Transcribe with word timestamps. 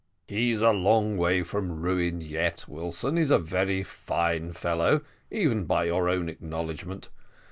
"He's 0.27 0.61
a 0.61 0.71
long 0.71 1.15
way 1.15 1.43
from 1.43 1.79
ruin 1.83 2.21
yet, 2.21 2.65
Wilson 2.67 3.17
he's 3.17 3.29
a 3.29 3.37
very 3.37 3.83
fine 3.83 4.51
fellow, 4.51 5.01
even 5.29 5.65
by 5.65 5.83
your 5.83 6.09
own 6.09 6.27
acknowledgment. 6.27 7.09